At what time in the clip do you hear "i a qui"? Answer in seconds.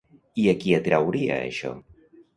0.43-0.73